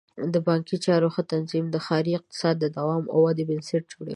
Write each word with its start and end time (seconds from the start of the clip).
د 0.33 0.35
بانکي 0.47 0.77
چارو 0.85 1.07
ښه 1.13 1.23
تنظیم 1.33 1.65
د 1.71 1.75
ښاري 1.85 2.11
اقتصاد 2.15 2.55
د 2.59 2.65
دوام 2.77 3.03
او 3.13 3.19
ودې 3.25 3.43
بنسټ 3.49 3.83
جوړوي. 3.93 4.09